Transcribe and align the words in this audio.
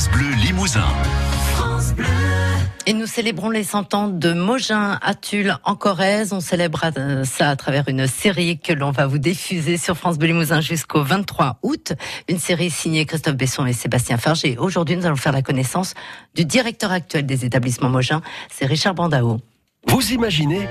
France 0.00 0.12
Bleu 0.12 0.30
Limousin. 0.46 0.88
Et 2.86 2.94
nous 2.94 3.04
célébrons 3.04 3.50
les 3.50 3.64
100 3.64 3.92
ans 3.92 4.08
de 4.08 4.32
Mogin 4.32 4.98
à 5.02 5.14
Tulle 5.14 5.58
en 5.62 5.74
Corrèze. 5.74 6.32
On 6.32 6.40
célèbre 6.40 6.80
euh, 6.96 7.24
ça 7.24 7.50
à 7.50 7.56
travers 7.56 7.86
une 7.86 8.06
série 8.06 8.58
que 8.58 8.72
l'on 8.72 8.92
va 8.92 9.06
vous 9.06 9.18
diffuser 9.18 9.76
sur 9.76 9.98
France 9.98 10.16
Bleu 10.16 10.28
Limousin 10.28 10.62
jusqu'au 10.62 11.02
23 11.02 11.58
août. 11.62 11.92
Une 12.28 12.38
série 12.38 12.70
signée 12.70 13.04
Christophe 13.04 13.36
Besson 13.36 13.66
et 13.66 13.74
Sébastien 13.74 14.16
Farger. 14.16 14.56
Aujourd'hui, 14.56 14.96
nous 14.96 15.04
allons 15.04 15.16
faire 15.16 15.32
la 15.32 15.42
connaissance 15.42 15.92
du 16.34 16.46
directeur 16.46 16.92
actuel 16.92 17.26
des 17.26 17.44
établissements 17.44 17.90
Mogin. 17.90 18.22
C'est 18.50 18.64
Richard 18.64 18.94
Brandao. 18.94 19.38
Vous 19.86 20.12
imaginez 20.12 20.66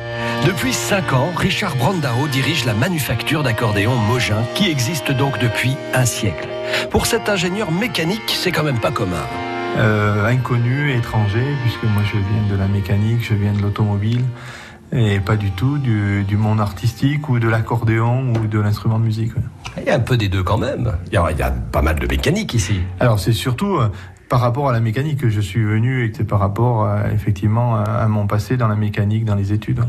Depuis 0.47 0.73
5 0.73 1.13
ans, 1.13 1.29
Richard 1.35 1.75
Brandao 1.75 2.27
dirige 2.31 2.65
la 2.65 2.73
manufacture 2.73 3.43
d'accordéons 3.43 3.95
Mogin 3.95 4.43
qui 4.55 4.71
existe 4.71 5.11
donc 5.11 5.37
depuis 5.37 5.75
un 5.93 6.05
siècle. 6.05 6.47
Pour 6.91 7.05
cet 7.05 7.29
ingénieur 7.29 7.71
mécanique, 7.71 8.21
c'est 8.27 8.51
quand 8.51 8.63
même 8.63 8.79
pas 8.79 8.91
commun. 8.91 9.25
Euh, 9.77 10.25
inconnu, 10.25 10.91
étranger, 10.93 11.45
puisque 11.63 11.83
moi 11.83 12.01
je 12.03 12.17
viens 12.17 12.49
de 12.49 12.55
la 12.59 12.67
mécanique, 12.67 13.23
je 13.23 13.33
viens 13.33 13.53
de 13.53 13.61
l'automobile, 13.61 14.23
et 14.91 15.19
pas 15.19 15.35
du 15.35 15.51
tout 15.51 15.77
du, 15.77 16.23
du 16.23 16.37
monde 16.37 16.59
artistique 16.59 17.29
ou 17.29 17.39
de 17.39 17.47
l'accordéon 17.47 18.33
ou 18.33 18.47
de 18.47 18.59
l'instrument 18.59 18.99
de 18.99 19.05
musique. 19.05 19.31
Il 19.77 19.83
y 19.83 19.89
a 19.89 19.95
un 19.95 19.99
peu 19.99 20.17
des 20.17 20.27
deux 20.27 20.43
quand 20.43 20.57
même. 20.57 20.91
Il 21.07 21.13
y 21.13 21.17
a, 21.17 21.31
il 21.31 21.37
y 21.37 21.43
a 21.43 21.51
pas 21.51 21.81
mal 21.81 21.99
de 21.99 22.07
mécanique 22.07 22.53
ici. 22.55 22.81
Alors 22.99 23.19
c'est 23.19 23.31
surtout 23.31 23.77
euh, 23.77 23.89
par 24.27 24.41
rapport 24.41 24.67
à 24.69 24.73
la 24.73 24.79
mécanique 24.79 25.19
que 25.19 25.29
je 25.29 25.39
suis 25.39 25.63
venu 25.63 26.03
et 26.03 26.11
que 26.11 26.17
c'est 26.17 26.23
par 26.23 26.39
rapport 26.39 26.85
euh, 26.85 27.03
effectivement 27.13 27.75
à 27.75 28.07
mon 28.07 28.27
passé 28.27 28.57
dans 28.57 28.67
la 28.67 28.75
mécanique, 28.75 29.23
dans 29.23 29.35
les 29.35 29.53
études. 29.53 29.81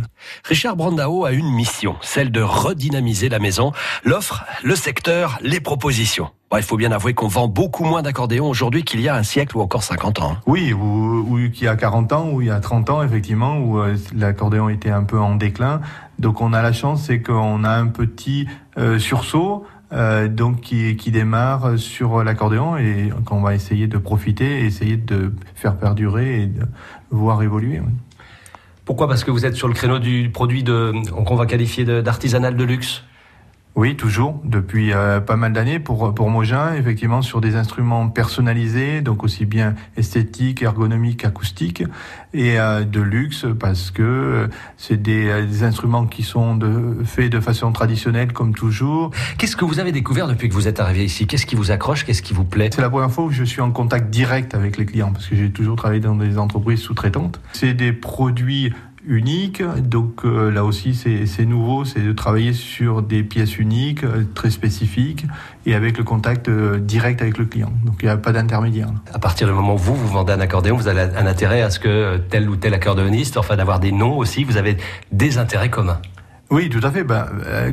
Richard 0.44 0.76
Brandao 0.76 1.24
a 1.24 1.32
une 1.32 1.50
mission, 1.50 1.96
celle 2.02 2.30
de 2.30 2.42
redynamiser 2.42 3.28
la 3.28 3.38
maison, 3.38 3.72
l'offre, 4.04 4.44
le 4.62 4.76
secteur, 4.76 5.38
les 5.42 5.60
propositions. 5.60 6.30
Bon, 6.50 6.56
il 6.56 6.64
faut 6.64 6.76
bien 6.76 6.90
avouer 6.90 7.14
qu'on 7.14 7.28
vend 7.28 7.46
beaucoup 7.46 7.84
moins 7.84 8.02
d'accordéons 8.02 8.48
aujourd'hui 8.48 8.82
qu'il 8.82 9.00
y 9.00 9.08
a 9.08 9.14
un 9.14 9.22
siècle 9.22 9.56
ou 9.56 9.60
encore 9.60 9.84
50 9.84 10.20
ans. 10.20 10.36
Oui, 10.46 10.72
ou, 10.72 10.80
ou 11.28 11.36
qu'il 11.50 11.64
y 11.64 11.68
a 11.68 11.76
40 11.76 12.12
ans, 12.12 12.28
ou 12.32 12.40
il 12.42 12.48
y 12.48 12.50
a 12.50 12.58
30 12.58 12.90
ans, 12.90 13.02
effectivement, 13.04 13.58
où 13.58 13.78
euh, 13.78 13.96
l'accordéon 14.16 14.68
était 14.68 14.90
un 14.90 15.04
peu 15.04 15.20
en 15.20 15.36
déclin. 15.36 15.80
Donc 16.18 16.40
on 16.40 16.52
a 16.52 16.60
la 16.60 16.72
chance, 16.72 17.04
c'est 17.04 17.22
qu'on 17.22 17.62
a 17.62 17.70
un 17.70 17.86
petit 17.86 18.48
euh, 18.78 18.98
sursaut. 18.98 19.64
euh, 19.92 20.26
donc 20.26 20.60
qui, 20.60 20.96
qui 20.96 21.12
démarre 21.12 21.78
sur 21.78 22.24
l'accordéon 22.24 22.76
et 22.76 23.10
qu'on 23.26 23.40
va 23.42 23.54
essayer 23.54 23.86
de 23.86 23.98
profiter, 23.98 24.62
et 24.62 24.64
essayer 24.66 24.96
de 24.96 25.32
faire 25.54 25.76
perdurer 25.76 26.42
et 26.42 26.46
de 26.46 26.62
voir 27.10 27.42
évoluer. 27.44 27.78
oui. 27.80 27.92
Pourquoi? 28.84 29.06
Parce 29.06 29.22
que 29.22 29.30
vous 29.30 29.46
êtes 29.46 29.54
sur 29.54 29.68
le 29.68 29.74
créneau 29.74 30.00
du 30.00 30.30
produit 30.30 30.64
de, 30.64 30.92
qu'on 31.24 31.36
va 31.36 31.46
qualifier 31.46 31.84
de- 31.84 32.00
d'artisanal 32.00 32.56
de 32.56 32.64
luxe? 32.64 33.04
Oui, 33.76 33.96
toujours, 33.96 34.40
depuis 34.44 34.92
euh, 34.92 35.20
pas 35.20 35.36
mal 35.36 35.52
d'années 35.52 35.78
pour, 35.78 36.12
pour 36.12 36.28
Mogin, 36.28 36.74
effectivement, 36.74 37.22
sur 37.22 37.40
des 37.40 37.54
instruments 37.54 38.08
personnalisés, 38.08 39.00
donc 39.00 39.22
aussi 39.22 39.46
bien 39.46 39.74
esthétiques, 39.96 40.62
ergonomiques, 40.62 41.24
acoustiques, 41.24 41.84
et 42.34 42.58
euh, 42.58 42.84
de 42.84 43.00
luxe, 43.00 43.46
parce 43.58 43.92
que 43.92 44.02
euh, 44.02 44.48
c'est 44.76 45.00
des, 45.00 45.46
des 45.46 45.62
instruments 45.62 46.06
qui 46.06 46.24
sont 46.24 46.56
de, 46.56 46.96
faits 47.04 47.30
de 47.30 47.38
façon 47.38 47.70
traditionnelle, 47.70 48.32
comme 48.32 48.54
toujours. 48.54 49.12
Qu'est-ce 49.38 49.56
que 49.56 49.64
vous 49.64 49.78
avez 49.78 49.92
découvert 49.92 50.26
depuis 50.26 50.48
que 50.48 50.54
vous 50.54 50.66
êtes 50.66 50.80
arrivé 50.80 51.04
ici? 51.04 51.28
Qu'est-ce 51.28 51.46
qui 51.46 51.54
vous 51.54 51.70
accroche? 51.70 52.04
Qu'est-ce 52.04 52.22
qui 52.22 52.34
vous 52.34 52.44
plaît? 52.44 52.70
C'est 52.74 52.82
la 52.82 52.90
première 52.90 53.12
fois 53.12 53.24
où 53.24 53.30
je 53.30 53.44
suis 53.44 53.60
en 53.60 53.70
contact 53.70 54.10
direct 54.10 54.54
avec 54.54 54.78
les 54.78 54.84
clients, 54.84 55.12
parce 55.12 55.28
que 55.28 55.36
j'ai 55.36 55.50
toujours 55.50 55.76
travaillé 55.76 56.00
dans 56.00 56.16
des 56.16 56.38
entreprises 56.38 56.80
sous-traitantes. 56.80 57.40
C'est 57.52 57.74
des 57.74 57.92
produits 57.92 58.72
uniques, 59.06 59.62
donc 59.62 60.24
euh, 60.24 60.50
là 60.50 60.64
aussi 60.64 60.94
c'est 60.94 61.46
nouveau, 61.46 61.84
c'est 61.84 62.00
de 62.00 62.12
travailler 62.12 62.52
sur 62.52 63.02
des 63.02 63.22
pièces 63.22 63.58
uniques, 63.58 64.04
euh, 64.04 64.24
très 64.34 64.50
spécifiques, 64.50 65.26
et 65.66 65.74
avec 65.74 65.96
le 65.98 66.04
contact 66.04 66.48
euh, 66.48 66.78
direct 66.78 67.22
avec 67.22 67.38
le 67.38 67.44
client. 67.46 67.72
Donc 67.84 67.96
il 68.02 68.06
n'y 68.06 68.10
a 68.10 68.16
pas 68.16 68.32
d'intermédiaire. 68.32 68.88
À 69.12 69.18
partir 69.18 69.46
du 69.46 69.52
moment 69.54 69.74
où 69.74 69.78
vous, 69.78 69.94
vous 69.94 70.08
vendez 70.08 70.32
un 70.32 70.40
accordéon, 70.40 70.76
vous 70.76 70.88
avez 70.88 71.00
un 71.00 71.26
intérêt 71.26 71.62
à 71.62 71.70
ce 71.70 71.78
que 71.80 72.18
tel 72.30 72.48
ou 72.48 72.56
tel 72.56 72.74
accordéoniste, 72.74 73.36
enfin 73.36 73.56
d'avoir 73.56 73.80
des 73.80 73.92
noms 73.92 74.16
aussi, 74.18 74.44
vous 74.44 74.56
avez 74.56 74.76
des 75.12 75.38
intérêts 75.38 75.70
communs. 75.70 76.00
Oui, 76.50 76.68
tout 76.68 76.80
à 76.82 76.90
fait. 76.90 77.04
Ben, 77.04 77.26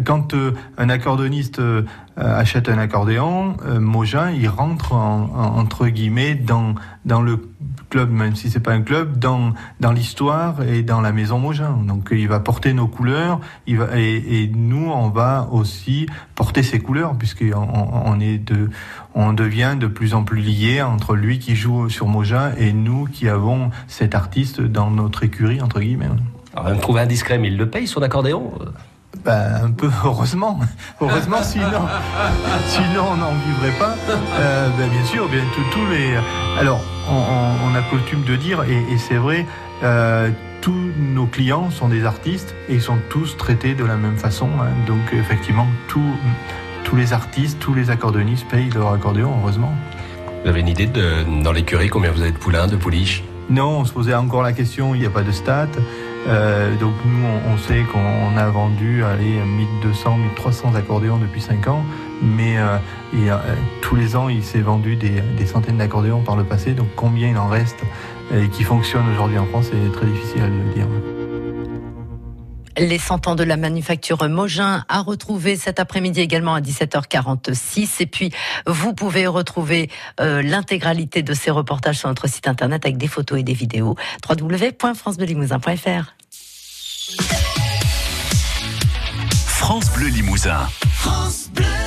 quand 0.05 0.35
euh, 0.35 0.51
un 0.77 0.89
accordoniste 0.89 1.57
euh, 1.59 1.81
achète 2.15 2.69
un 2.69 2.77
accordéon, 2.77 3.57
euh, 3.65 3.79
Mogin, 3.79 4.29
il 4.29 4.47
rentre 4.47 4.93
en- 4.93 5.31
en- 5.35 5.57
entre 5.59 5.87
guillemets 5.87 6.35
dans 6.35 6.75
dans 7.03 7.21
le 7.23 7.39
club, 7.89 8.09
même 8.09 8.35
si 8.35 8.49
c'est 8.49 8.59
pas 8.59 8.73
un 8.73 8.81
club, 8.81 9.17
dans 9.17 9.53
dans 9.79 9.91
l'histoire 9.91 10.61
et 10.63 10.83
dans 10.83 11.01
la 11.01 11.11
maison 11.11 11.39
Mogin. 11.39 11.77
Donc 11.87 12.09
il 12.11 12.27
va 12.27 12.39
porter 12.39 12.73
nos 12.73 12.87
couleurs, 12.87 13.39
et, 13.67 14.51
nous 14.53 14.89
on 14.91 15.09
va 15.09 15.47
aussi 15.51 16.07
porter 16.35 16.63
ses 16.63 16.79
couleurs 16.79 17.15
puisqu'on 17.15 17.53
on, 17.53 18.01
on 18.05 18.19
est 18.19 18.37
de 18.37 18.69
on 19.15 19.33
devient 19.33 19.75
de 19.79 19.87
plus 19.87 20.13
en 20.13 20.23
plus 20.23 20.41
lié 20.41 20.81
entre 20.81 21.15
lui 21.15 21.39
qui 21.39 21.55
joue 21.55 21.89
sur 21.89 22.07
Mogin 22.07 22.51
et 22.57 22.73
nous 22.73 23.05
qui 23.05 23.27
avons 23.27 23.71
cet 23.87 24.15
artiste 24.15 24.61
dans 24.61 24.91
notre 24.91 25.23
écurie 25.23 25.61
entre 25.61 25.79
guillemets. 25.79 26.09
Alors, 26.55 26.75
me 26.75 26.81
trouver 26.81 27.01
indiscret, 27.01 27.37
mais 27.37 27.49
il 27.49 27.57
le 27.57 27.69
paye 27.69 27.87
son 27.87 28.01
accordéon 28.01 28.51
Ben, 29.25 29.61
un 29.65 29.71
peu 29.71 29.89
heureusement. 30.05 30.59
Heureusement, 31.01 31.41
sinon, 31.43 31.81
sinon 32.67 33.03
on 33.13 33.17
n'en 33.17 33.31
vivrait 33.33 33.77
pas. 33.79 33.95
Euh, 34.39 34.69
ben, 34.77 34.89
bien 34.89 35.03
sûr, 35.05 35.27
bien 35.27 35.41
tous 35.71 35.85
les. 35.89 36.15
Alors, 36.59 36.81
on, 37.09 37.13
on- 37.15 37.71
on 37.71 37.75
a 37.75 37.81
coutume 37.83 38.23
de 38.23 38.35
dire, 38.35 38.63
et, 38.63 38.93
et 38.93 38.97
c'est 38.97 39.15
vrai, 39.17 39.45
euh, 39.83 40.29
tous 40.61 40.91
nos 40.97 41.25
clients 41.25 41.69
sont 41.69 41.87
des 41.89 42.05
artistes 42.05 42.55
et 42.69 42.75
ils 42.75 42.81
sont 42.81 42.97
tous 43.09 43.37
traités 43.37 43.73
de 43.75 43.83
la 43.85 43.95
même 43.95 44.17
façon. 44.17 44.49
hein. 44.61 44.67
Donc, 44.87 44.99
effectivement, 45.13 45.67
tous 45.87 46.01
tous 46.83 46.95
les 46.95 47.11
artistes, 47.11 47.59
tous 47.59 47.73
les 47.73 47.89
accordéonistes 47.89 48.47
payent 48.47 48.69
leur 48.69 48.93
accordéon, 48.93 49.33
heureusement. 49.41 49.73
Vous 50.43 50.49
avez 50.49 50.61
une 50.61 50.69
idée 50.69 50.85
de, 50.85 51.25
dans 51.43 51.51
l'écurie, 51.51 51.89
combien 51.89 52.11
vous 52.11 52.21
avez 52.21 52.31
de 52.31 52.37
poulains, 52.37 52.67
de 52.67 52.77
pouliches? 52.77 53.23
Non, 53.49 53.79
on 53.79 53.85
se 53.85 53.91
posait 53.91 54.13
encore 54.13 54.41
la 54.41 54.53
question, 54.53 54.95
il 54.95 55.01
n'y 55.01 55.05
a 55.05 55.09
pas 55.09 55.23
de 55.23 55.31
stats. 55.33 55.67
Euh, 56.27 56.75
donc 56.75 56.93
nous, 57.05 57.25
on, 57.47 57.57
sait 57.57 57.83
qu'on 57.83 58.37
a 58.37 58.49
vendu 58.49 59.03
allez, 59.03 59.39
1200, 59.39 60.17
1300 60.17 60.75
accordéons 60.75 61.17
depuis 61.17 61.39
5 61.39 61.67
ans, 61.67 61.85
mais 62.21 62.57
euh, 62.57 62.77
euh, 63.15 63.37
tous 63.81 63.95
les 63.95 64.15
ans, 64.15 64.27
il 64.27 64.43
s'est 64.43 64.59
vendu 64.59 64.95
des, 64.97 65.45
centaines 65.45 65.77
d'accordéons 65.77 66.21
par 66.21 66.35
le 66.35 66.43
passé. 66.43 66.73
Donc 66.73 66.87
combien 66.95 67.29
il 67.29 67.37
en 67.37 67.47
reste 67.47 67.79
et 68.35 68.49
qui 68.49 68.63
fonctionne 68.63 69.07
aujourd'hui 69.13 69.37
en 69.37 69.45
France, 69.45 69.71
c'est 69.71 69.91
très 69.93 70.05
difficile 70.05 70.41
à 70.41 70.73
dire. 70.73 70.87
Les 72.77 72.99
100 72.99 73.27
ans 73.27 73.35
de 73.35 73.43
la 73.43 73.57
manufacture 73.57 74.27
Mogin 74.29 74.85
à 74.87 75.01
retrouver 75.01 75.55
cet 75.55 75.79
après-midi 75.79 76.21
également 76.21 76.53
à 76.53 76.61
17h46. 76.61 78.01
Et 78.01 78.05
puis, 78.05 78.31
vous 78.67 78.93
pouvez 78.93 79.25
retrouver 79.25 79.89
euh, 80.19 80.43
l'intégralité 80.43 81.23
de 81.23 81.33
ces 81.33 81.49
reportages 81.49 81.97
sur 81.97 82.09
notre 82.09 82.27
site 82.27 82.47
internet 82.47 82.85
avec 82.85 82.97
des 82.97 83.07
photos 83.07 83.39
et 83.39 83.43
des 83.43 83.53
vidéos. 83.53 83.95
www.francebelimousin.fr 84.29 86.13
France 89.45 89.91
Bleu 89.91 90.07
Limousin. 90.07 90.67
France 90.93 91.49
Bleu. 91.53 91.86